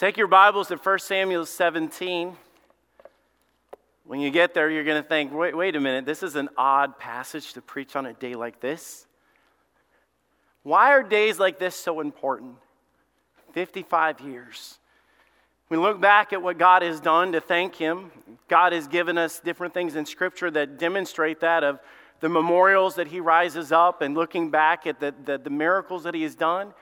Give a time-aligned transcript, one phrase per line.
[0.00, 2.34] Take your Bibles to 1 Samuel 17.
[4.06, 6.48] When you get there, you're going to think, wait, wait a minute, this is an
[6.56, 9.06] odd passage to preach on a day like this.
[10.62, 12.54] Why are days like this so important?
[13.52, 14.78] 55 years.
[15.68, 18.10] We look back at what God has done to thank Him.
[18.48, 21.78] God has given us different things in Scripture that demonstrate that of
[22.20, 26.14] the memorials that He rises up and looking back at the, the, the miracles that
[26.14, 26.72] He has done.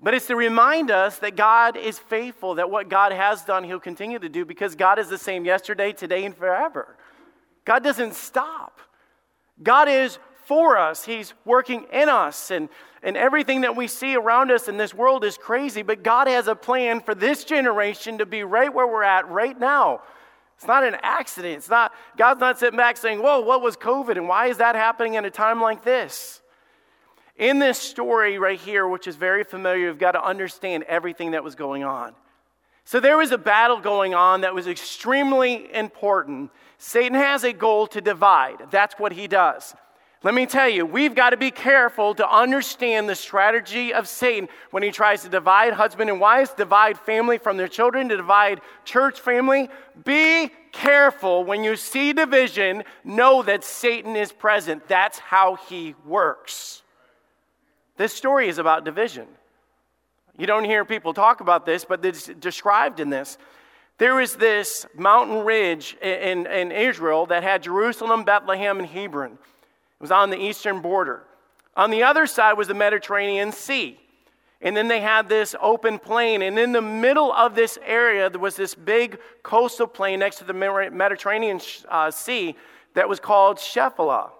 [0.00, 3.80] But it's to remind us that God is faithful, that what God has done, He'll
[3.80, 6.96] continue to do because God is the same yesterday, today, and forever.
[7.64, 8.80] God doesn't stop.
[9.62, 12.68] God is for us, He's working in us, and,
[13.02, 16.48] and everything that we see around us in this world is crazy, but God has
[16.48, 20.00] a plan for this generation to be right where we're at right now.
[20.56, 21.58] It's not an accident.
[21.58, 24.74] It's not, God's not sitting back saying, Whoa, what was COVID and why is that
[24.74, 26.40] happening in a time like this?
[27.38, 31.44] In this story right here, which is very familiar, you've got to understand everything that
[31.44, 32.14] was going on.
[32.84, 36.50] So there was a battle going on that was extremely important.
[36.78, 38.70] Satan has a goal to divide.
[38.70, 39.74] That's what he does.
[40.24, 44.48] Let me tell you, we've got to be careful to understand the strategy of Satan
[44.72, 48.60] when he tries to divide husband and wives, divide family from their children, to divide
[48.84, 49.68] church family.
[50.04, 54.88] Be careful when you see division, know that Satan is present.
[54.88, 56.82] That's how he works.
[57.98, 59.26] This story is about division.
[60.38, 63.36] You don't hear people talk about this, but it's described in this.
[63.98, 69.32] There was this mountain ridge in, in Israel that had Jerusalem, Bethlehem, and Hebron.
[69.32, 71.24] It was on the eastern border.
[71.76, 73.98] On the other side was the Mediterranean Sea.
[74.60, 76.42] And then they had this open plain.
[76.42, 80.44] And in the middle of this area, there was this big coastal plain next to
[80.44, 82.54] the Mediterranean uh, Sea
[82.94, 84.30] that was called Shephelah.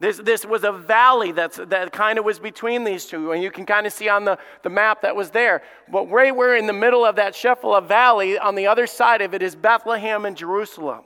[0.00, 3.50] This, this was a valley that's, that kind of was between these two, and you
[3.50, 5.62] can kind of see on the, the map that was there.
[5.92, 9.34] But right where in the middle of that Shephelah Valley, on the other side of
[9.34, 11.04] it, is Bethlehem and Jerusalem.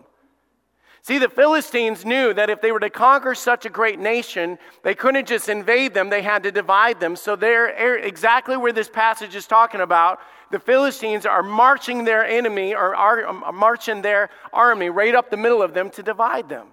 [1.02, 4.94] See, the Philistines knew that if they were to conquer such a great nation, they
[4.94, 7.16] couldn't just invade them, they had to divide them.
[7.16, 10.20] So, they're exactly where this passage is talking about.
[10.52, 15.62] The Philistines are marching their enemy or are marching their army right up the middle
[15.62, 16.68] of them to divide them.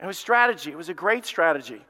[0.00, 0.70] It was strategy.
[0.70, 1.82] It was a great strategy.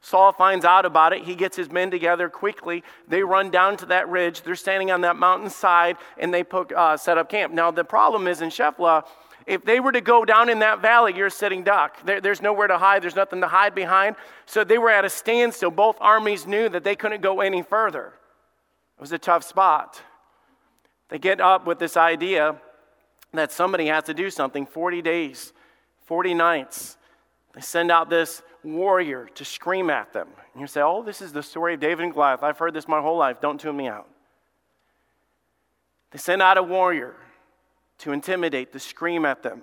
[0.00, 1.24] Saul finds out about it.
[1.24, 2.84] He gets his men together quickly.
[3.08, 4.42] They run down to that ridge.
[4.42, 7.54] They're standing on that mountainside and they put, uh, set up camp.
[7.54, 9.06] Now, the problem is in Shephelah,
[9.46, 12.04] if they were to go down in that valley, you're sitting duck.
[12.04, 14.16] There, there's nowhere to hide, there's nothing to hide behind.
[14.46, 15.70] So they were at a standstill.
[15.70, 18.12] Both armies knew that they couldn't go any further.
[18.98, 20.02] It was a tough spot.
[21.08, 22.56] They get up with this idea
[23.32, 25.52] that somebody has to do something 40 days,
[26.06, 26.96] 40 nights.
[27.54, 30.28] They send out this warrior to scream at them.
[30.52, 32.42] And you say, Oh, this is the story of David and Goliath.
[32.42, 33.40] I've heard this my whole life.
[33.40, 34.08] Don't tune me out.
[36.10, 37.14] They send out a warrior
[37.98, 39.62] to intimidate, to scream at them,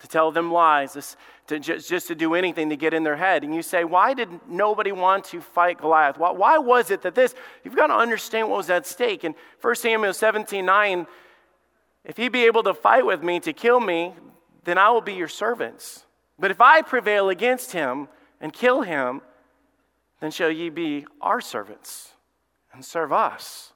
[0.00, 3.42] to tell them lies, to just, just to do anything to get in their head.
[3.42, 6.18] And you say, Why did nobody want to fight Goliath?
[6.18, 7.34] Why, why was it that this?
[7.64, 9.24] You've got to understand what was at stake.
[9.24, 11.06] In 1 Samuel 17 9,
[12.04, 14.12] if he be able to fight with me to kill me,
[14.64, 16.04] then I will be your servants.
[16.38, 18.08] But if I prevail against him
[18.40, 19.22] and kill him,
[20.20, 22.12] then shall ye be our servants
[22.72, 23.72] and serve us.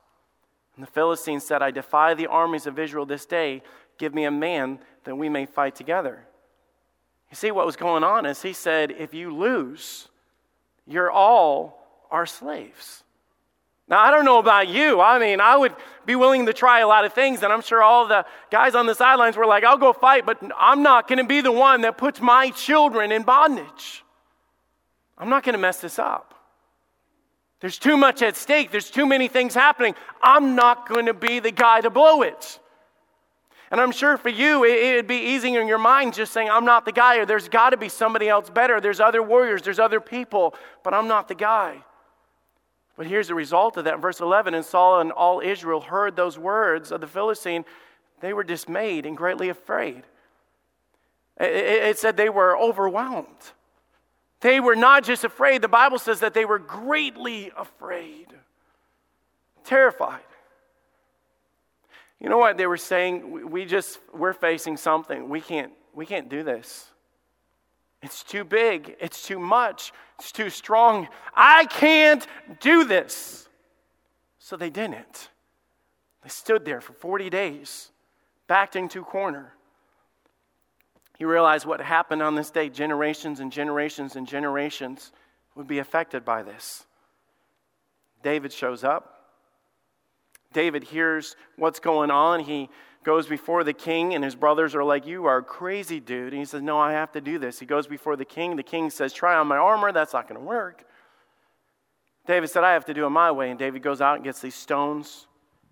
[0.76, 3.62] And the Philistines said, I defy the armies of Israel this day.
[3.98, 6.26] Give me a man that we may fight together.
[7.30, 10.08] You see, what was going on is he said, If you lose,
[10.86, 13.04] you're all our slaves.
[13.88, 15.00] Now, I don't know about you.
[15.00, 17.82] I mean, I would be willing to try a lot of things, and I'm sure
[17.82, 21.18] all the guys on the sidelines were like, I'll go fight, but I'm not going
[21.18, 24.04] to be the one that puts my children in bondage.
[25.16, 26.34] I'm not going to mess this up.
[27.60, 29.94] There's too much at stake, there's too many things happening.
[30.22, 32.60] I'm not going to be the guy to blow it.
[33.70, 36.64] And I'm sure for you, it, would be easy in your mind just saying, I'm
[36.64, 38.80] not the guy, or there's got to be somebody else better.
[38.80, 41.84] There's other warriors, there's other people, but I'm not the guy.
[42.98, 43.94] But here's the result of that.
[43.94, 47.64] In verse 11 And Saul and all Israel heard those words of the Philistine.
[48.20, 50.02] They were dismayed and greatly afraid.
[51.40, 53.52] It, said they were overwhelmed.
[54.40, 58.26] They were not just afraid, the Bible says that they were greatly afraid,
[59.64, 60.20] terrified.
[62.20, 63.50] You know what they were saying?
[63.50, 65.28] We just, we're facing something.
[65.28, 66.88] We can't, we can't do this.
[68.02, 68.96] It's too big.
[69.00, 69.92] It's too much.
[70.18, 71.08] It's too strong.
[71.34, 72.26] I can't
[72.60, 73.48] do this.
[74.38, 75.30] So they didn't.
[76.22, 77.90] They stood there for 40 days,
[78.46, 79.52] backed into corner.
[81.18, 82.68] You realize what happened on this day.
[82.68, 85.12] Generations and generations and generations
[85.54, 86.86] would be affected by this.
[88.22, 89.14] David shows up.
[90.52, 92.40] David hears what's going on.
[92.40, 92.70] He
[93.04, 96.32] goes before the king, and his brothers are like, You are a crazy, dude.
[96.32, 97.58] And he says, No, I have to do this.
[97.58, 98.56] He goes before the king.
[98.56, 99.92] The king says, Try on my armor.
[99.92, 100.84] That's not going to work.
[102.26, 103.50] David said, I have to do it my way.
[103.50, 105.26] And David goes out and gets these stones.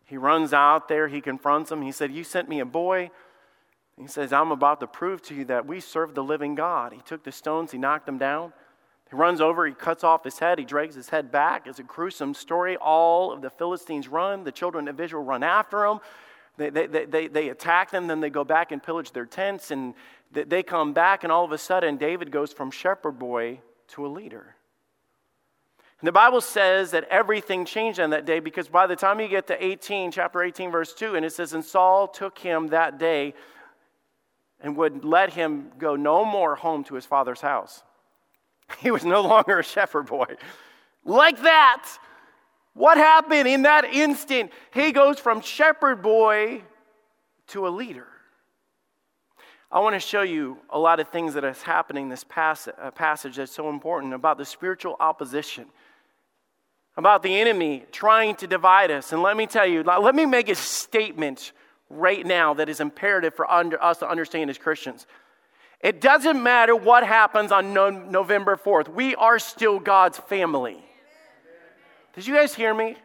[0.06, 1.08] He runs out there.
[1.08, 1.82] He confronts him.
[1.82, 3.11] He said, You sent me a boy.
[3.99, 6.93] He says, I'm about to prove to you that we serve the living God.
[6.93, 8.52] He took the stones, he knocked them down.
[9.08, 11.67] He runs over, he cuts off his head, he drags his head back.
[11.67, 12.76] It's a gruesome story.
[12.76, 16.00] All of the Philistines run, the children of Israel run after him.
[16.56, 19.94] They, they, they, they attack them, then they go back and pillage their tents, and
[20.32, 24.08] they come back, and all of a sudden, David goes from shepherd boy to a
[24.08, 24.56] leader.
[26.00, 29.29] And the Bible says that everything changed on that day because by the time you
[29.29, 32.99] get to 18, chapter 18, verse 2, and it says, And Saul took him that
[32.99, 33.35] day
[34.61, 37.82] and would let him go no more home to his father's house.
[38.81, 40.26] He was no longer a shepherd boy.
[41.05, 41.88] Like that.
[42.76, 44.52] What happened in that instant?
[44.75, 46.61] He goes from shepherd boy
[47.49, 48.06] to a leader.
[49.73, 52.90] I want to show you a lot of things that is happening in this uh,
[52.94, 55.64] passage that's so important about the spiritual opposition,
[56.99, 59.11] about the enemy trying to divide us.
[59.11, 61.52] And let me tell you, let me make a statement
[61.88, 65.06] right now that is imperative for us to understand as Christians.
[65.81, 70.82] It doesn't matter what happens on November 4th, we are still God's family.
[72.17, 72.97] Did you guys hear me?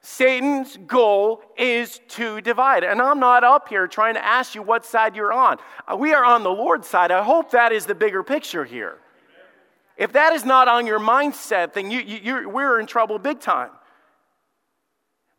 [0.00, 2.84] Satan's goal is to divide.
[2.84, 5.58] And I'm not up here trying to ask you what side you're on.
[5.88, 7.10] Uh, we are on the Lord's side.
[7.10, 8.98] I hope that is the bigger picture here.
[9.96, 13.70] If that is not on your mindset, then you, you, we're in trouble big time.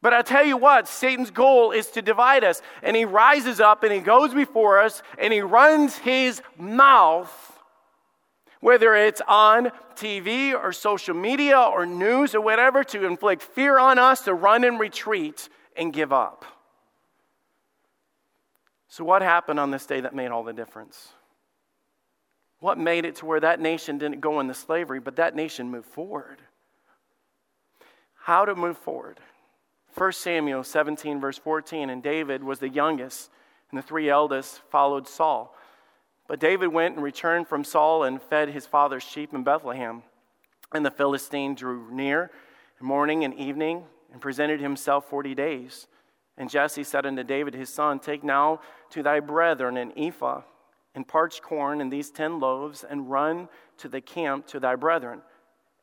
[0.02, 2.62] But I tell you what, Satan's goal is to divide us.
[2.84, 7.55] And he rises up and he goes before us and he runs his mouth,
[8.60, 14.00] whether it's on TV or social media or news or whatever, to inflict fear on
[14.00, 16.46] us, to run and retreat and give up.
[18.88, 21.10] So, what happened on this day that made all the difference?
[22.60, 25.88] What made it to where that nation didn't go into slavery, but that nation moved
[25.88, 26.42] forward?
[28.16, 29.20] How to move forward?
[29.96, 33.30] 1 Samuel 17, verse 14, and David was the youngest,
[33.70, 35.56] and the three eldest followed Saul.
[36.28, 40.04] But David went and returned from Saul and fed his father's sheep in Bethlehem.
[40.74, 42.32] And the Philistine drew near
[42.82, 45.88] morning and evening and presented himself forty days.
[46.38, 50.42] And Jesse said unto David his son, Take now to thy brethren an ephah
[50.94, 55.22] and parched corn and these ten loaves, and run to the camp to thy brethren.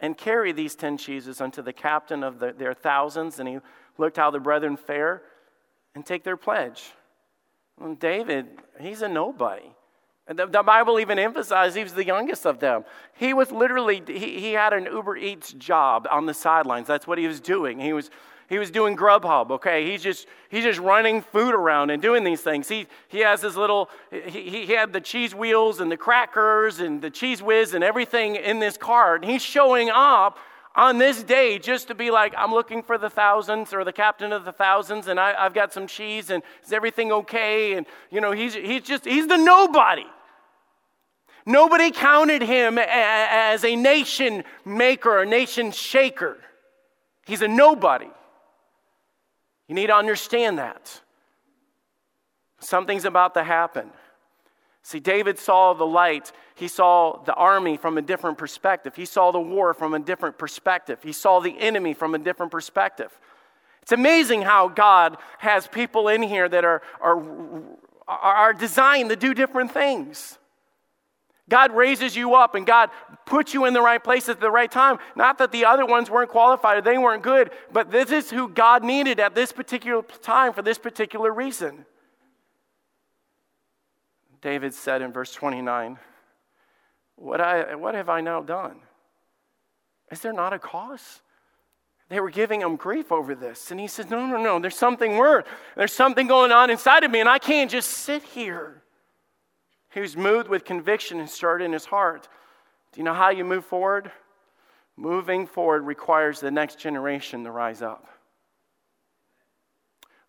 [0.01, 3.59] And carry these ten cheeses unto the captain of the, their thousands, and he
[3.99, 5.23] looked how the brethren fare,
[5.95, 6.93] and take their pledge.
[7.99, 8.47] David,
[8.81, 9.71] he's a nobody.
[10.35, 12.85] The, the, Bible even emphasizes he was the youngest of them.
[13.15, 16.87] He was literally, he, he had an Uber Eats job on the sidelines.
[16.87, 17.81] That's what he was doing.
[17.81, 18.11] He was,
[18.49, 19.91] he was doing Grubhub, okay?
[19.91, 22.69] He's just, he's just running food around and doing these things.
[22.69, 27.01] He, he has his little, he, he had the cheese wheels and the crackers and
[27.01, 29.23] the Cheez Whiz and everything in this cart.
[29.23, 30.39] And he's showing up
[30.75, 34.33] on this day just to be like, I'm looking for the thousands or the captain
[34.33, 37.75] of the thousands, and I, I, have got some cheese, and is everything okay?
[37.75, 40.07] And, you know, he's, he's just, he's the nobody.
[41.45, 46.39] Nobody counted him as a nation maker, a nation shaker.
[47.27, 48.11] He's a nobody.
[49.69, 51.01] You need to understand that.
[52.61, 53.91] Something's about to happen.
[54.83, 56.33] See, David saw the light.
[56.55, 58.95] He saw the army from a different perspective.
[58.97, 60.99] He saw the war from a different perspective.
[61.03, 63.17] He saw the enemy from a different perspective.
[63.83, 67.23] It's amazing how God has people in here that are, are,
[68.07, 70.39] are designed to do different things.
[71.49, 72.91] God raises you up and God
[73.27, 74.99] puts you in the right place at the right time.
[75.17, 78.49] Not that the other ones weren't qualified or they weren't good, but this is who
[78.49, 81.85] God needed at this particular time for this particular reason.
[84.41, 85.99] David said in verse 29,
[87.17, 88.81] what, I, what have I now done?
[90.11, 91.23] Is there not a cause?
[92.09, 93.71] They were giving him grief over this.
[93.71, 95.47] And he says, No, no, no, there's something worse.
[95.77, 98.83] There's something going on inside of me, and I can't just sit here.
[99.95, 102.29] Was moved with conviction and stirred in his heart.
[102.93, 104.11] Do you know how you move forward?
[104.97, 108.07] Moving forward requires the next generation to rise up.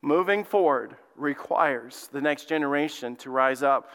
[0.02, 3.90] Moving forward requires the next generation to rise up.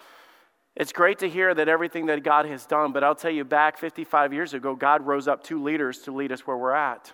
[0.74, 3.76] It's great to hear that everything that God has done, but I'll tell you, back
[3.78, 7.12] 55 years ago, God rose up two leaders to lead us where we're at.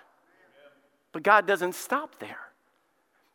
[1.12, 2.38] But God doesn't stop there.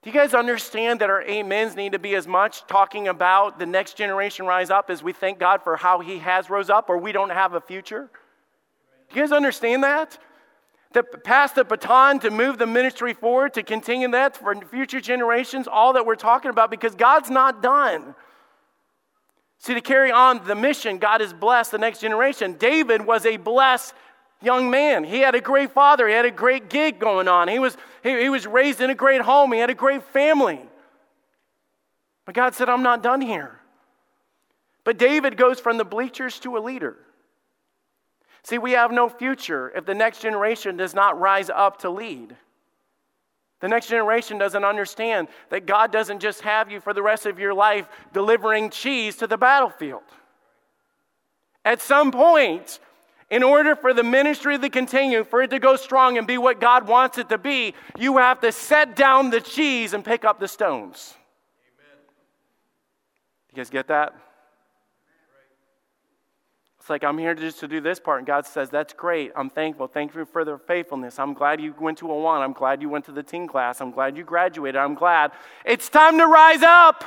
[0.01, 3.65] Do you guys understand that our amens need to be as much talking about the
[3.65, 6.97] next generation rise up as we thank God for how He has rose up or
[6.97, 8.09] we don't have a future?
[9.09, 10.17] Do you guys understand that?
[10.93, 15.67] to pass the baton, to move the ministry forward, to continue that for future generations,
[15.67, 18.15] all that we're talking about, because God's not done.
[19.59, 22.53] See, to carry on the mission, God has blessed the next generation.
[22.53, 23.93] David was a blessed
[24.41, 25.03] young man.
[25.03, 27.47] He had a great father, he had a great gig going on.
[27.47, 30.61] He was, he, he was raised in a great home, he had a great family.
[32.25, 33.59] But God said, I'm not done here.
[34.83, 36.97] But David goes from the bleachers to a leader.
[38.43, 42.35] See, we have no future if the next generation does not rise up to lead.
[43.59, 47.39] The next generation doesn't understand that God doesn't just have you for the rest of
[47.39, 50.03] your life delivering cheese to the battlefield.
[51.65, 52.79] At some point,
[53.29, 56.59] in order for the ministry to continue, for it to go strong and be what
[56.59, 60.39] God wants it to be, you have to set down the cheese and pick up
[60.39, 61.13] the stones.
[61.77, 61.97] Amen.
[63.51, 64.15] You guys get that?
[66.79, 68.17] It's like, I'm here just to do this part.
[68.17, 69.31] And God says, That's great.
[69.35, 69.85] I'm thankful.
[69.85, 71.19] Thank you for their faithfulness.
[71.19, 72.41] I'm glad you went to Awana.
[72.41, 73.79] I'm glad you went to the teen class.
[73.79, 74.77] I'm glad you graduated.
[74.77, 75.31] I'm glad.
[75.65, 77.03] It's time to rise up.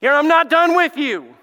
[0.00, 1.36] Here, I'm not done with you.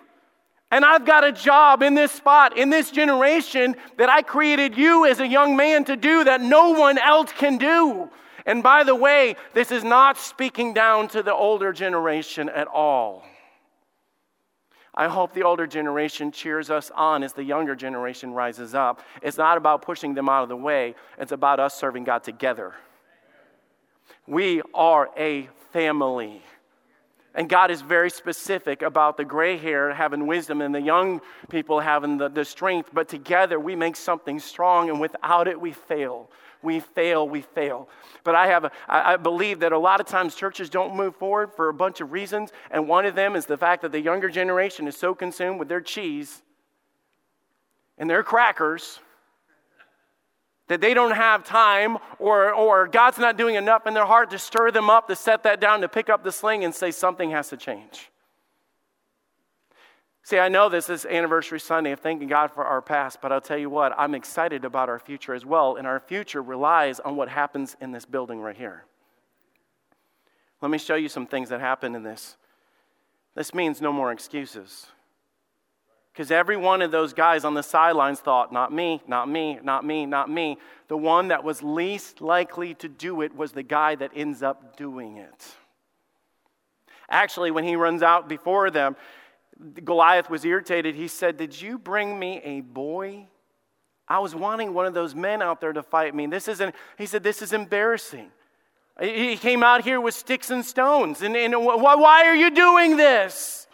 [0.74, 5.06] And I've got a job in this spot, in this generation that I created you
[5.06, 8.10] as a young man to do that no one else can do.
[8.48, 13.24] And by the way, this is not speaking down to the older generation at all.
[14.96, 19.00] I hope the older generation cheers us on as the younger generation rises up.
[19.22, 22.74] It's not about pushing them out of the way, it's about us serving God together.
[24.26, 26.42] We are a family.
[27.36, 31.80] And God is very specific about the gray hair having wisdom and the young people
[31.80, 36.30] having the, the strength, but together we make something strong, and without it, we fail
[36.64, 37.90] we fail, we fail.
[38.24, 41.52] But I have, a, I believe that a lot of times churches don't move forward
[41.54, 44.30] for a bunch of reasons, and one of them is the fact that the younger
[44.30, 46.42] generation is so consumed with their cheese
[47.98, 49.00] and their crackers
[50.68, 54.40] that they don't have time or, or God's not doing enough in their heart to
[54.40, 57.32] stir them up, to set that down, to pick up the sling and say something
[57.32, 58.10] has to change.
[60.26, 63.42] See, I know this is anniversary Sunday of thanking God for our past, but I'll
[63.42, 67.18] tell you what, I'm excited about our future as well, and our future relies on
[67.18, 68.86] what happens in this building right here.
[70.62, 72.38] Let me show you some things that happen in this.
[73.36, 74.88] This means no more excuses.
[76.14, 79.84] Because every one of those guys on the sidelines thought, not me, not me, not
[79.84, 80.60] me, not me.
[80.88, 84.78] The one that was least likely to do it was the guy that ends up
[84.78, 85.56] doing it.
[87.10, 88.96] Actually, when he runs out before them,
[89.84, 90.94] Goliath was irritated.
[90.94, 93.28] He said, Did you bring me a boy?
[94.08, 96.28] I was wanting one of those men out there to fight me.
[96.28, 98.30] This isn't, he said, This is embarrassing.
[99.02, 101.24] He came out here with sticks and stones.
[101.24, 103.68] And, and why are you doing this?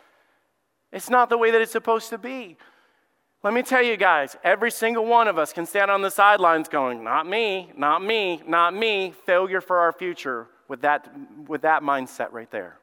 [0.91, 2.57] It's not the way that it's supposed to be.
[3.43, 6.67] Let me tell you guys, every single one of us can stand on the sidelines
[6.67, 9.13] going, Not me, not me, not me.
[9.25, 11.09] Failure for our future with that,
[11.47, 12.77] with that mindset right there.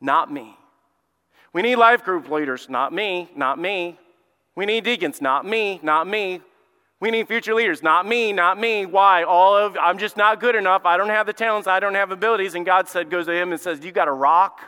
[0.00, 0.56] Not me.
[1.52, 3.98] We need life group leaders, not me, not me.
[4.56, 6.40] We need deacons, not me, not me.
[7.00, 8.86] We need future leaders, not me, not me.
[8.86, 9.24] Why?
[9.24, 10.84] All of I'm just not good enough.
[10.84, 12.54] I don't have the talents, I don't have abilities.
[12.54, 14.60] And God said, goes to him and says, You got a rock?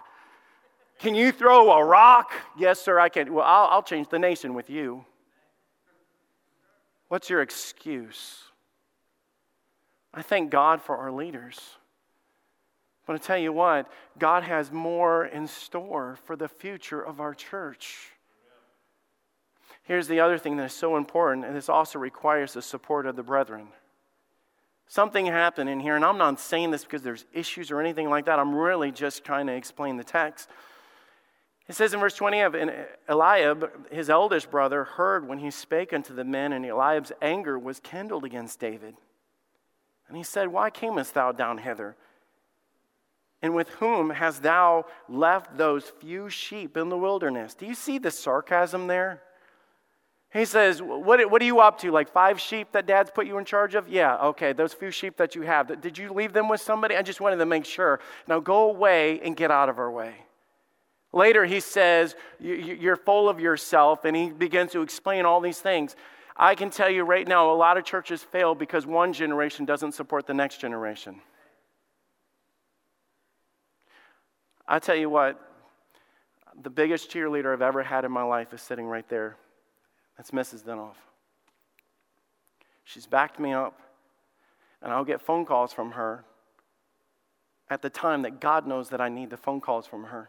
[0.99, 2.33] Can you throw a rock?
[2.59, 3.33] Yes, sir, I can.
[3.33, 5.05] Well, I'll, I'll change the nation with you.
[7.09, 8.43] What's your excuse?
[10.15, 11.61] I thank God for our leaders.
[13.07, 17.35] But I tell you what, God has more in store for the future of our
[17.35, 18.09] church.
[19.85, 23.15] Here's the other thing that is so important, and this also requires the support of
[23.15, 23.69] the brethren.
[24.89, 28.25] Something happened in here, and I'm not saying this because there's issues or anything like
[28.25, 28.41] that.
[28.41, 30.49] I'm really just trying to explain the text.
[31.69, 32.57] It says in verse 20 of
[33.09, 37.81] Eliab, his eldest brother, heard when he spake unto the men, and Eliab's anger was
[37.81, 38.95] kindled against David.
[40.09, 41.97] And he said, Why camest thou down hither?
[43.43, 47.55] And with whom hast thou left those few sheep in the wilderness?
[47.55, 49.23] Do you see the sarcasm there?
[50.33, 51.91] He says, what, what are you up to?
[51.91, 53.89] Like five sheep that dad's put you in charge of?
[53.89, 55.81] Yeah, okay, those few sheep that you have.
[55.81, 56.97] Did you leave them with somebody?
[56.97, 58.01] I just wanted to make sure.
[58.27, 60.15] Now go away and get out of our way.
[61.17, 65.97] Later, he says, You're full of yourself, and he begins to explain all these things.
[66.37, 69.93] I can tell you right now, a lot of churches fail because one generation doesn't
[69.93, 71.23] support the next generation.
[74.69, 75.41] I tell you what,
[76.63, 79.39] the biggest cheerleader I've ever had in my life is sitting right there.
[80.19, 80.65] That's Mrs.
[80.65, 80.97] Denoff.
[82.85, 83.81] She's backed me up,
[84.83, 86.27] and I'll get phone calls from her
[87.71, 90.29] at the time that God knows that I need the phone calls from her.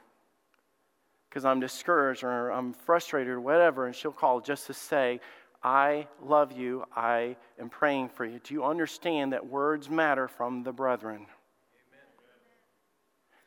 [1.30, 5.20] Because I'm discouraged or I'm frustrated or whatever, and she'll call just to say,
[5.64, 6.86] I love you.
[6.96, 8.40] I am praying for you.
[8.44, 11.28] Do you understand that words matter from the brethren?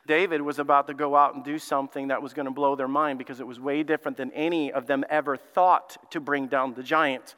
[0.07, 2.89] David was about to go out and do something that was going to blow their
[2.89, 6.75] mind because it was way different than any of them ever thought to bring down
[6.75, 7.35] the giant.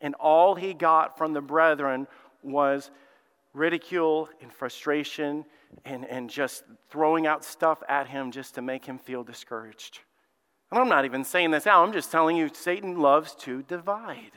[0.00, 2.08] And all he got from the brethren
[2.42, 2.90] was
[3.52, 5.44] ridicule and frustration
[5.84, 10.00] and, and just throwing out stuff at him just to make him feel discouraged.
[10.70, 14.32] And I'm not even saying this out, I'm just telling you Satan loves to divide.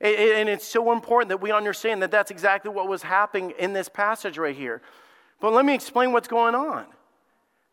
[0.00, 3.88] And it's so important that we understand that that's exactly what was happening in this
[3.88, 4.82] passage right here.
[5.40, 6.84] But let me explain what's going on.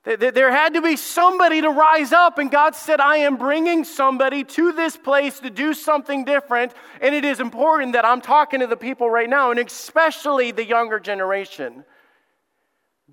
[0.03, 4.43] There had to be somebody to rise up, and God said, I am bringing somebody
[4.45, 6.73] to this place to do something different.
[7.01, 10.65] And it is important that I'm talking to the people right now, and especially the
[10.65, 11.85] younger generation.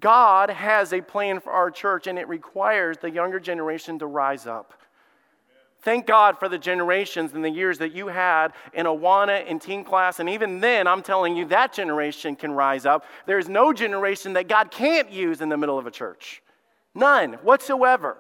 [0.01, 4.47] God has a plan for our church, and it requires the younger generation to rise
[4.47, 4.75] up.
[5.81, 9.85] Thank God for the generations and the years that you had in Awana and teen
[9.85, 10.19] class.
[10.19, 13.05] And even then, I'm telling you, that generation can rise up.
[13.27, 16.43] There's no generation that God can't use in the middle of a church.
[16.95, 18.17] None whatsoever.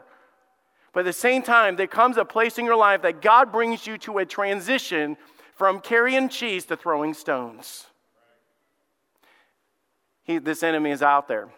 [0.93, 3.87] But at the same time, there comes a place in your life that God brings
[3.87, 5.17] you to a transition
[5.57, 7.87] from carrying cheese to throwing stones.
[10.23, 11.49] He, this enemy is out there.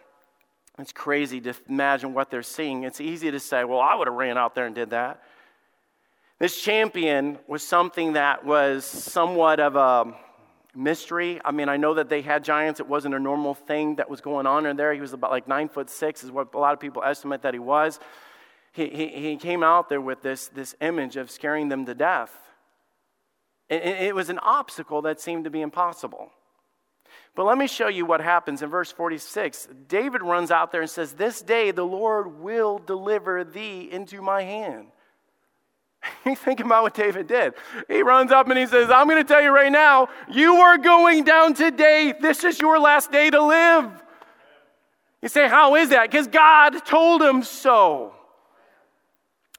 [0.81, 2.83] It's crazy to imagine what they're seeing.
[2.83, 5.21] It's easy to say, well, I would have ran out there and did that.
[6.39, 10.11] This champion was something that was somewhat of a
[10.75, 11.39] mystery.
[11.45, 12.79] I mean, I know that they had giants.
[12.79, 14.91] It wasn't a normal thing that was going on in there.
[14.91, 17.53] He was about like nine foot six, is what a lot of people estimate that
[17.53, 17.99] he was.
[18.71, 22.35] He, he, he came out there with this, this image of scaring them to death.
[23.69, 26.31] It, it was an obstacle that seemed to be impossible.
[27.35, 29.69] But let me show you what happens in verse 46.
[29.87, 34.43] David runs out there and says, This day the Lord will deliver thee into my
[34.43, 34.87] hand.
[36.25, 37.53] You think about what David did.
[37.87, 40.77] He runs up and he says, I'm going to tell you right now, you are
[40.77, 42.13] going down today.
[42.19, 43.91] This is your last day to live.
[45.21, 46.09] You say, How is that?
[46.09, 48.13] Because God told him so.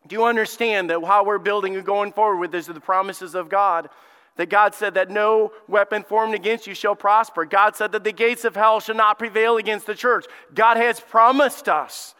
[0.06, 3.34] Do you understand that how we're building and going forward with this are the promises
[3.34, 3.88] of God?
[4.36, 7.44] That God said that no weapon formed against you shall prosper.
[7.44, 10.24] God said that the gates of hell shall not prevail against the church.
[10.54, 12.14] God has promised us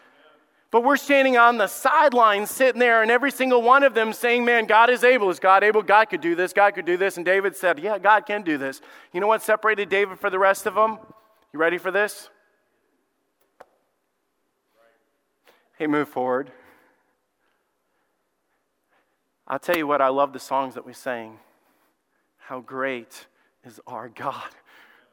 [0.73, 4.43] but we're standing on the sidelines, sitting there, and every single one of them saying,
[4.43, 5.29] Man, God is able.
[5.29, 5.83] Is God able?
[5.83, 6.55] God could do this.
[6.55, 7.19] God could do this.
[7.19, 8.81] And David said, Yeah, God can do this.
[9.13, 10.99] You know what separated David for the rest of them?
[11.53, 12.31] You ready for this?
[15.77, 16.51] Hey, move forward.
[19.47, 21.39] I'll tell you what, I love the songs that we sang.
[22.47, 23.27] How great
[23.65, 24.51] is our God.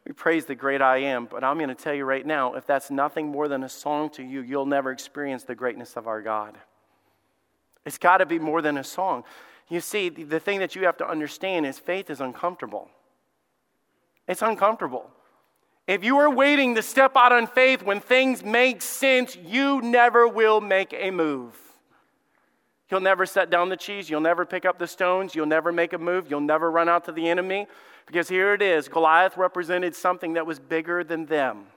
[0.05, 2.65] We praise the great I am, but I'm going to tell you right now if
[2.65, 6.21] that's nothing more than a song to you, you'll never experience the greatness of our
[6.21, 6.57] God.
[7.85, 9.23] It's got to be more than a song.
[9.69, 12.89] You see, the thing that you have to understand is faith is uncomfortable.
[14.27, 15.09] It's uncomfortable.
[15.87, 20.27] If you are waiting to step out on faith when things make sense, you never
[20.27, 21.55] will make a move.
[22.89, 24.09] You'll never set down the cheese.
[24.09, 25.35] You'll never pick up the stones.
[25.35, 26.29] You'll never make a move.
[26.29, 27.67] You'll never run out to the enemy.
[28.05, 31.67] Because here it is Goliath represented something that was bigger than them.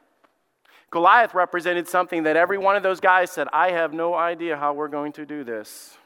[0.90, 4.74] Goliath represented something that every one of those guys said, I have no idea how
[4.74, 5.96] we're going to do this.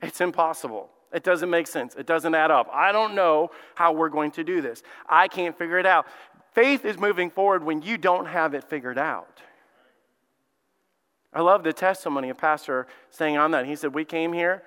[0.00, 0.90] It's impossible.
[1.12, 1.96] It doesn't make sense.
[1.96, 2.68] It doesn't add up.
[2.72, 4.82] I don't know how we're going to do this.
[5.08, 6.06] I can't figure it out.
[6.52, 9.40] Faith is moving forward when you don't have it figured out.
[11.32, 13.66] I love the testimony of Pastor saying on that.
[13.66, 14.62] He said, We came here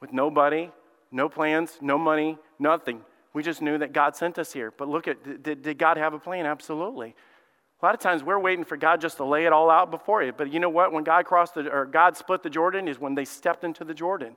[0.00, 0.70] with nobody,
[1.10, 3.00] no plans, no money, nothing.
[3.32, 4.72] We just knew that God sent us here.
[4.76, 6.46] But look at, did, did God have a plan?
[6.46, 7.14] Absolutely.
[7.82, 10.22] A lot of times we're waiting for God just to lay it all out before
[10.22, 10.32] you.
[10.32, 10.92] But you know what?
[10.92, 13.92] When God crossed the, or God split the Jordan is when they stepped into the
[13.92, 14.36] Jordan.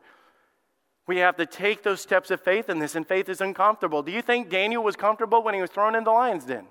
[1.08, 4.03] We have to take those steps of faith in this, and faith is uncomfortable.
[4.03, 6.67] Do you think Daniel was comfortable when he was thrown in the lion's den?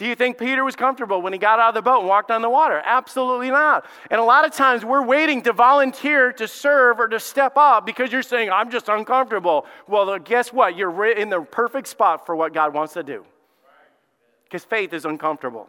[0.00, 2.30] Do you think Peter was comfortable when he got out of the boat and walked
[2.30, 2.80] on the water?
[2.86, 3.84] Absolutely not.
[4.10, 7.84] And a lot of times we're waiting to volunteer to serve or to step up
[7.84, 9.66] because you're saying, I'm just uncomfortable.
[9.86, 10.74] Well, guess what?
[10.74, 13.26] You're in the perfect spot for what God wants to do.
[14.44, 15.68] Because faith is uncomfortable.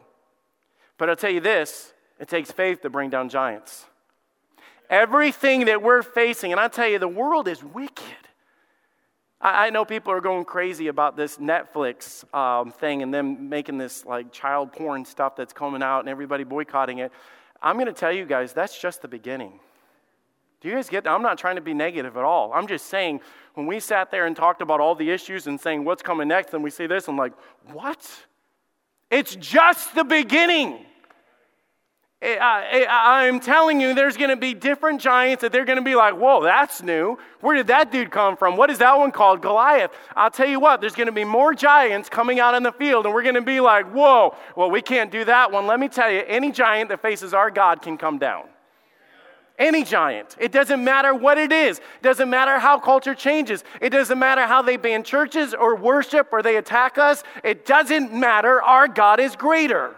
[0.97, 3.85] But I'll tell you this it takes faith to bring down giants.
[4.89, 8.29] Everything that we're facing, and I tell you, the world is wicked.
[9.43, 14.05] I, know people are going crazy about this Netflix um, thing and them making this
[14.05, 17.11] like child porn stuff that's coming out and everybody boycotting it.
[17.61, 19.59] I'm going to tell you guys, that's just the beginning.
[20.61, 21.09] Do you guys get that?
[21.09, 22.53] I'm not trying to be negative at all.
[22.53, 23.21] I'm just saying,
[23.55, 26.53] when we sat there and talked about all the issues and saying what's coming next,
[26.53, 27.33] and we see this, I'm like,
[27.71, 28.07] what?
[29.09, 30.85] It's just the beginning.
[32.21, 35.79] Eh, I, eh, am telling you, there's going to be different giants that they're going
[35.79, 37.17] to be like, whoa, that's new.
[37.39, 38.57] Where did that dude come from?
[38.57, 39.41] What is that one called?
[39.41, 39.89] Goliath.
[40.15, 43.05] I'll tell you what, there's going to be more giants coming out in the field,
[43.05, 45.65] and we're going to be like, whoa, well, we can't do that one.
[45.65, 48.43] Let me tell you, any giant that faces our God can come down.
[49.57, 50.35] Any giant.
[50.39, 51.79] It doesn't matter what it is.
[51.79, 53.63] It doesn't matter how culture changes.
[53.79, 57.23] It doesn't matter how they ban churches or worship or they attack us.
[57.43, 58.61] It doesn't matter.
[58.61, 59.95] Our God is greater.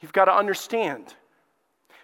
[0.00, 1.14] You've got to understand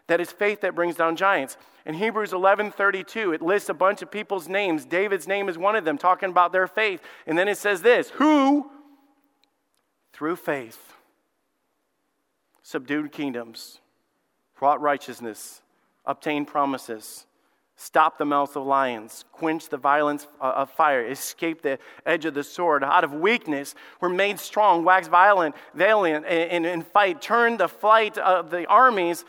[0.06, 1.56] that it's faith that brings down giants.
[1.86, 4.84] In Hebrews 11:32, it lists a bunch of people's names.
[4.84, 7.00] David's name is one of them, talking about their faith.
[7.26, 8.70] And then it says this, who
[10.12, 10.94] through faith
[12.62, 13.80] subdued kingdoms,
[14.60, 15.62] wrought righteousness,
[16.06, 17.26] obtained promises,
[17.76, 22.34] stop the mouths of lions, quench the violence uh, of fire, escape the edge of
[22.34, 22.84] the sword.
[22.84, 28.16] Out of weakness, were made strong, wax violent, valiant, and, and fight, turn the flight
[28.18, 29.24] of the armies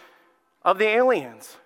[0.61, 1.57] of the aliens.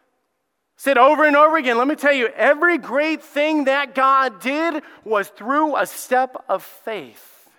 [0.76, 4.82] Said over and over again, let me tell you, every great thing that God did
[5.04, 7.50] was through a step of faith.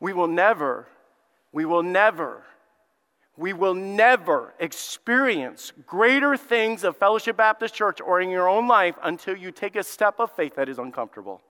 [0.00, 0.88] We will never,
[1.52, 2.42] we will never
[3.36, 8.94] we will never experience greater things of Fellowship Baptist Church or in your own life
[9.02, 11.42] until you take a step of faith that is uncomfortable.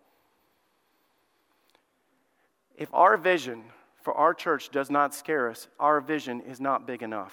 [2.76, 3.64] If our vision
[4.02, 7.32] for our church does not scare us, our vision is not big enough.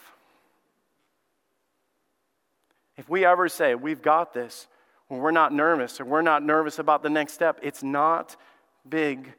[2.98, 4.68] If we ever say, we've got this,
[5.08, 8.36] when we're not nervous, or we're not nervous about the next step, it's not
[8.88, 9.34] big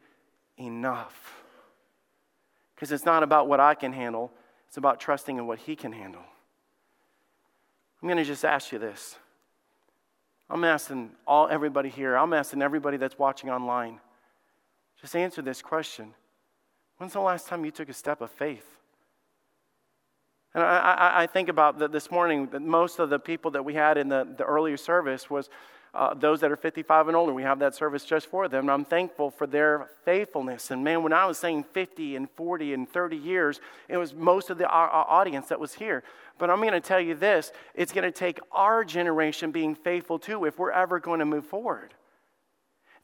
[0.56, 1.42] enough.
[2.74, 4.32] Because it's not about what I can handle,
[4.72, 6.22] it's about trusting in what He can handle.
[8.00, 9.16] I'm going to just ask you this.
[10.48, 14.00] I'm asking all everybody here, I'm asking everybody that's watching online.
[14.98, 16.14] Just answer this question.
[16.96, 18.64] When's the last time you took a step of faith?
[20.54, 23.66] And I, I, I think about that this morning that most of the people that
[23.66, 25.50] we had in the, the earlier service was
[25.94, 28.60] uh, those that are 55 and older, we have that service just for them.
[28.60, 30.70] And I'm thankful for their faithfulness.
[30.70, 34.48] And man, when I was saying 50 and 40 and 30 years, it was most
[34.48, 36.02] of the our, our audience that was here.
[36.38, 40.18] But I'm going to tell you this it's going to take our generation being faithful
[40.18, 41.92] too if we're ever going to move forward.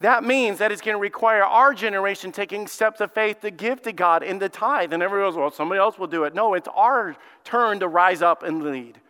[0.01, 3.83] That means that it's going to require our generation taking steps of faith to give
[3.83, 4.93] to God in the tithe.
[4.93, 6.35] And everyone goes, well, somebody else will do it.
[6.35, 9.01] No, it's our turn to rise up and lead.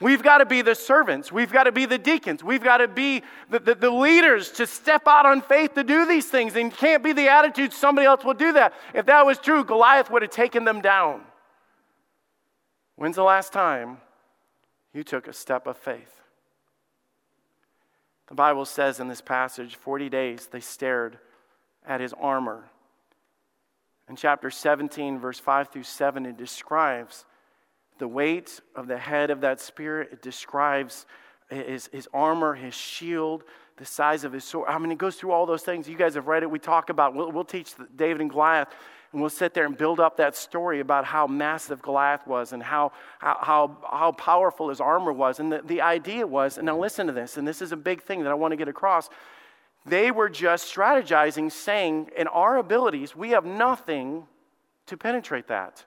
[0.00, 1.32] We've got to be the servants.
[1.32, 2.44] We've got to be the deacons.
[2.44, 6.06] We've got to be the, the, the, leaders to step out on faith to do
[6.06, 6.54] these things.
[6.54, 8.74] And can't be the attitude somebody else will do that.
[8.94, 11.22] If that was true, Goliath would have taken them down.
[12.94, 13.98] When's the last time
[14.94, 16.20] you took a step of faith?
[18.28, 21.18] The Bible says in this passage 40 days they stared
[21.84, 22.64] at his armor.
[24.08, 27.24] In chapter 17, verse 5 through 7, it describes
[27.98, 30.02] the weight of the head of that spear.
[30.02, 31.06] It describes
[31.50, 33.44] his, his armor, his shield,
[33.76, 34.68] the size of his sword.
[34.68, 35.88] I mean, it goes through all those things.
[35.88, 36.50] You guys have read it.
[36.50, 38.68] We talk about, we'll, we'll teach David and Goliath,
[39.12, 42.62] and we'll sit there and build up that story about how massive Goliath was and
[42.62, 45.40] how, how, how, how powerful his armor was.
[45.40, 48.02] And the, the idea was, and now listen to this, and this is a big
[48.02, 49.08] thing that I want to get across.
[49.86, 54.26] They were just strategizing, saying, in our abilities, we have nothing
[54.86, 55.84] to penetrate that.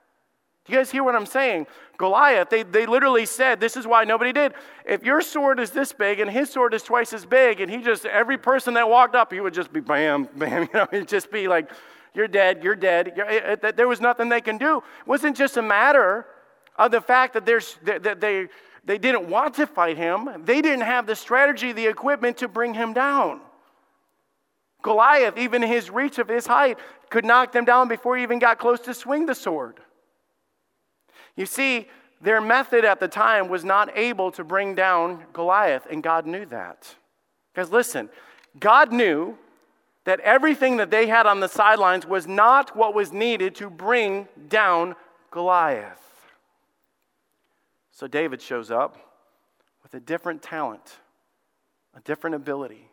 [0.64, 1.66] Do you guys hear what I'm saying?
[1.96, 4.52] Goliath, they, they literally said, This is why nobody did.
[4.86, 7.78] If your sword is this big and his sword is twice as big, and he
[7.78, 11.08] just, every person that walked up, he would just be bam, bam, you know, he'd
[11.08, 11.70] just be like,
[12.14, 13.12] You're dead, you're dead.
[13.76, 14.78] There was nothing they can do.
[14.78, 16.26] It wasn't just a matter
[16.76, 18.48] of the fact that, there's, that they,
[18.84, 22.74] they didn't want to fight him, they didn't have the strategy, the equipment to bring
[22.74, 23.40] him down.
[24.82, 26.78] Goliath, even his reach of his height,
[27.10, 29.80] could knock them down before he even got close to swing the sword.
[31.36, 31.88] You see,
[32.20, 36.46] their method at the time was not able to bring down Goliath, and God knew
[36.46, 36.94] that.
[37.52, 38.08] Because listen,
[38.58, 39.36] God knew
[40.04, 44.28] that everything that they had on the sidelines was not what was needed to bring
[44.48, 44.94] down
[45.30, 45.98] Goliath.
[47.90, 48.96] So David shows up
[49.82, 50.98] with a different talent,
[51.94, 52.88] a different ability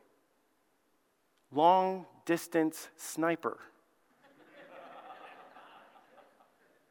[1.51, 3.57] long distance sniper.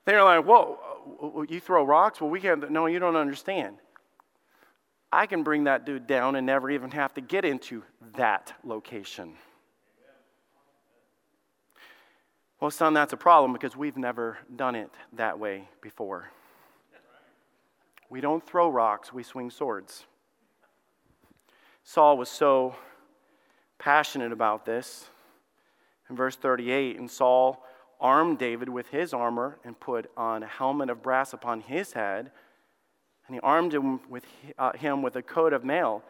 [0.05, 0.79] They're like, whoa,
[1.49, 2.21] you throw rocks?
[2.21, 2.71] Well, we can't.
[2.71, 3.77] No, you don't understand.
[5.13, 7.83] I can bring that dude down and never even have to get into
[8.17, 9.35] that location.
[12.61, 16.31] Well, son, that's a problem because we've never done it that way before.
[18.11, 20.07] We don't throw rocks, we swing swords.
[21.85, 22.75] Saul was so
[23.79, 25.09] passionate about this.
[26.11, 27.65] In verse 38, and Saul
[28.01, 32.31] armed David with his armor and put on a helmet of brass upon his head.
[33.27, 34.25] And he armed him with,
[34.59, 36.03] uh, him with a coat of mail.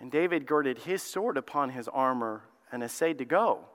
[0.00, 3.66] And David girded his sword upon his armor and essayed to go.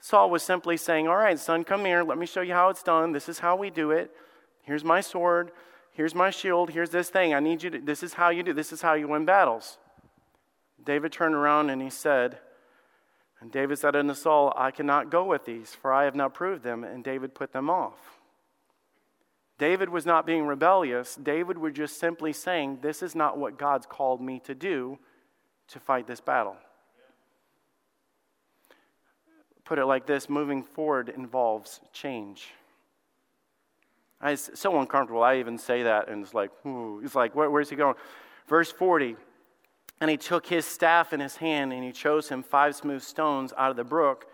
[0.00, 2.02] Saul was simply saying, All right, son, come here.
[2.02, 3.12] Let me show you how it's done.
[3.12, 4.10] This is how we do it.
[4.62, 5.52] Here's my sword.
[5.92, 6.70] Here's my shield.
[6.70, 7.34] Here's this thing.
[7.34, 9.78] I need you to, this is how you do, this is how you win battles.
[10.84, 12.38] David turned around and he said,
[13.42, 16.62] and David said unto Saul, I cannot go with these, for I have not proved
[16.62, 16.84] them.
[16.84, 18.20] And David put them off.
[19.58, 21.16] David was not being rebellious.
[21.16, 24.96] David was just simply saying, This is not what God's called me to do
[25.68, 26.56] to fight this battle.
[29.64, 32.50] Put it like this moving forward involves change.
[34.20, 35.24] I, it's so uncomfortable.
[35.24, 37.00] I even say that, and it's like, Ooh.
[37.04, 37.96] it's like, where, where's he going?
[38.46, 39.16] Verse 40
[40.02, 43.52] and he took his staff in his hand, and he chose him five smooth stones
[43.56, 44.26] out of the brook,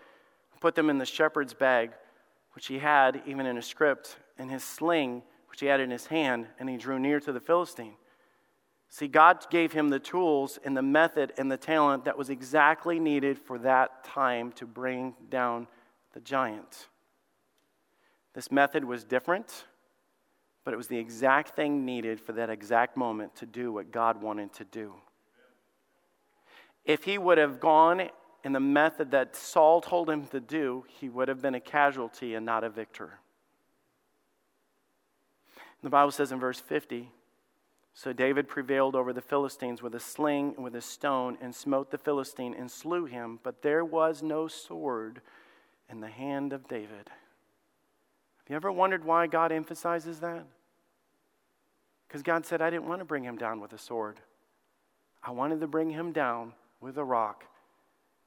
[0.59, 1.91] put them in the shepherd's bag,
[2.53, 6.07] which he had, even in a script, and his sling, which he had in his
[6.07, 7.93] hand, and he drew near to the Philistine.
[8.89, 12.99] See, God gave him the tools and the method and the talent that was exactly
[12.99, 15.67] needed for that time to bring down
[16.13, 16.87] the giant.
[18.33, 19.65] This method was different,
[20.63, 24.19] but it was the exact thing needed for that exact moment to do what God
[24.19, 24.95] wanted to do.
[26.89, 28.09] If he would have gone
[28.43, 32.33] in the method that Saul told him to do, he would have been a casualty
[32.33, 33.19] and not a victor.
[35.83, 37.11] The Bible says in verse 50
[37.93, 41.91] So David prevailed over the Philistines with a sling and with a stone, and smote
[41.91, 45.21] the Philistine and slew him, but there was no sword
[45.91, 47.07] in the hand of David.
[48.39, 50.43] Have you ever wondered why God emphasizes that?
[52.07, 54.19] Because God said, I didn't want to bring him down with a sword.
[55.21, 57.45] I wanted to bring him down with a rock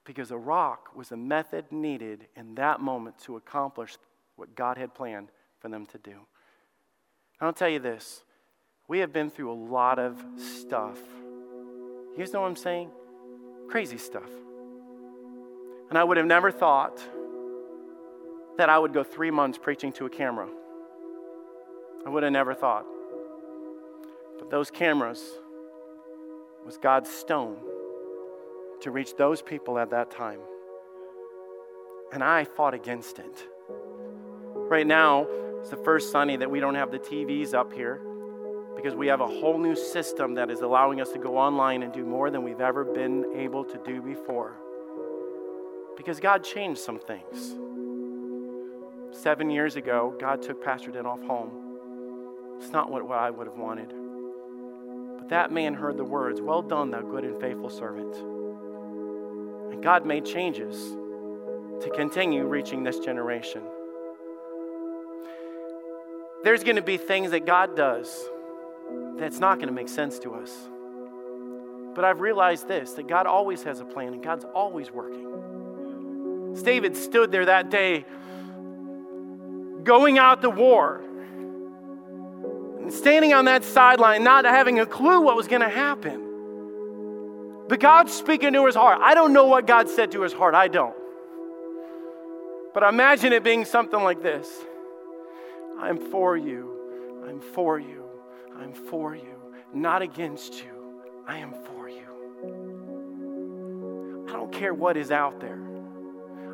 [0.04, 3.96] because a rock was a method needed in that moment to accomplish
[4.36, 5.28] what God had planned
[5.60, 6.10] for them to do.
[6.10, 8.22] And I'll tell you this
[8.88, 10.98] we have been through a lot of stuff.
[12.16, 12.90] You know what I'm saying?
[13.68, 14.28] Crazy stuff.
[15.88, 17.00] And I would have never thought
[18.58, 20.48] that I would go three months preaching to a camera.
[22.04, 22.84] I would have never thought.
[24.38, 25.22] But those cameras
[26.66, 27.56] was God's stone
[28.82, 30.40] to reach those people at that time.
[32.12, 33.48] And I fought against it.
[34.54, 35.26] Right now,
[35.60, 38.00] it's the first Sunday that we don't have the TVs up here
[38.76, 41.92] because we have a whole new system that is allowing us to go online and
[41.92, 44.56] do more than we've ever been able to do before.
[45.96, 47.54] Because God changed some things.
[49.16, 51.50] Seven years ago, God took Pastor Denoff home.
[52.60, 53.92] It's not what, what I would have wanted.
[55.18, 58.41] But that man heard the words, Well done, thou good and faithful servant.
[59.82, 60.76] God made changes
[61.82, 63.62] to continue reaching this generation.
[66.44, 68.24] There's going to be things that God does
[69.16, 70.50] that's not going to make sense to us.
[71.94, 76.52] But I've realized this that God always has a plan and God's always working.
[76.62, 78.04] David stood there that day
[79.82, 81.02] going out to war
[82.80, 86.31] and standing on that sideline, not having a clue what was going to happen.
[87.72, 88.98] But God's speaking to his heart.
[89.00, 90.54] I don't know what God said to his heart.
[90.54, 90.94] I don't.
[92.74, 94.46] But imagine it being something like this
[95.80, 97.24] I'm for you.
[97.26, 98.04] I'm for you.
[98.58, 99.40] I'm for you.
[99.72, 101.00] Not against you.
[101.26, 102.04] I am for you.
[104.28, 105.62] I don't care what is out there.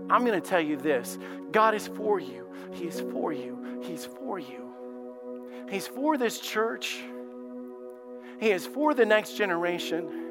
[0.09, 1.19] I'm going to tell you this
[1.51, 2.47] God is for you.
[2.75, 3.81] He is for you.
[3.83, 5.67] He's for you.
[5.69, 7.01] He's for this church.
[8.39, 10.28] He is for the next generation.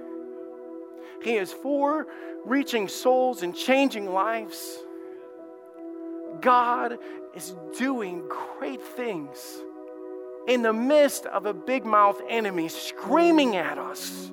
[1.24, 2.08] He is for
[2.46, 4.78] reaching souls and changing lives.
[6.42, 6.98] God
[7.36, 9.62] is doing great things
[10.48, 14.32] in the midst of a big mouth enemy screaming at us.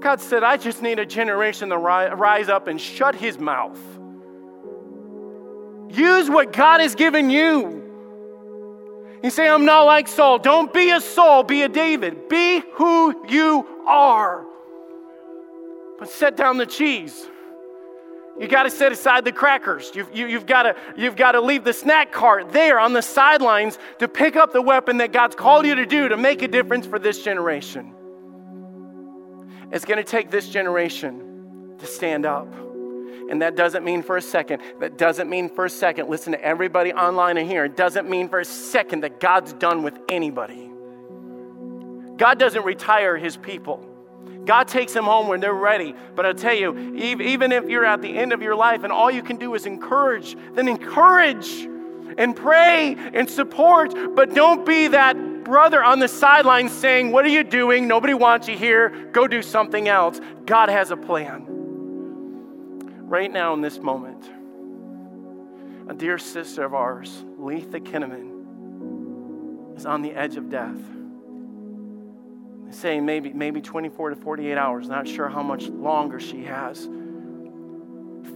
[0.00, 3.78] God said, I just need a generation to rise up and shut his mouth.
[5.90, 7.80] Use what God has given you.
[9.22, 10.38] You say, I'm not like Saul.
[10.38, 12.28] Don't be a Saul, be a David.
[12.28, 14.46] Be who you are.
[16.00, 17.28] But set down the cheese.
[18.40, 19.90] You got to set aside the crackers.
[19.94, 23.02] You've, you, have got to, you've got to leave the snack cart there on the
[23.02, 26.48] sidelines to pick up the weapon that God's called you to do to make a
[26.48, 27.92] difference for this generation.
[29.70, 32.52] It's going to take this generation to stand up.
[33.30, 36.42] And that doesn't mean for a second, that doesn't mean for a second, listen to
[36.42, 40.70] everybody online and here, it doesn't mean for a second that God's done with anybody.
[42.16, 43.89] God doesn't retire his people.
[44.50, 45.94] God takes them home when they're ready.
[46.16, 49.08] But I tell you, even if you're at the end of your life and all
[49.08, 51.68] you can do is encourage, then encourage
[52.18, 57.28] and pray and support, but don't be that brother on the sidelines saying, What are
[57.28, 57.86] you doing?
[57.86, 58.88] Nobody wants you here.
[59.12, 60.20] Go do something else.
[60.46, 61.46] God has a plan.
[63.06, 64.28] Right now, in this moment,
[65.88, 70.99] a dear sister of ours, Letha Kinnaman, is on the edge of death.
[72.70, 76.88] Saying maybe, maybe 24 to 48 hours, not sure how much longer she has.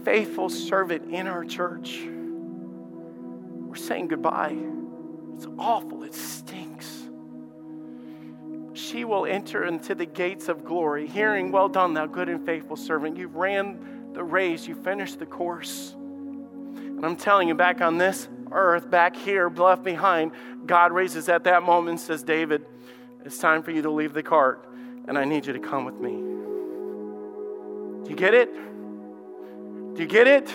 [0.03, 2.01] Faithful servant in our church
[3.75, 4.55] we're saying goodbye.
[5.35, 6.03] It's awful.
[6.03, 7.09] It stinks.
[8.71, 12.77] She will enter into the gates of glory, hearing, Well done, thou good and faithful
[12.77, 13.17] servant.
[13.17, 15.93] You've ran the race, you finished the course.
[15.93, 20.31] And I'm telling you, back on this earth, back here, left behind,
[20.65, 22.65] God raises at that moment and says, David,
[23.25, 24.63] it's time for you to leave the cart,
[25.07, 26.11] and I need you to come with me.
[28.03, 28.53] Do you get it?
[29.95, 30.53] Do you get it?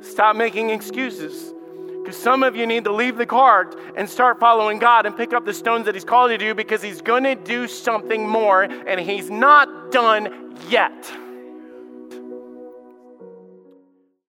[0.00, 1.54] Stop making excuses.
[2.02, 5.32] Because some of you need to leave the cart and start following God and pick
[5.32, 8.64] up the stones that He's called you to because He's going to do something more
[8.64, 11.12] and He's not done yet.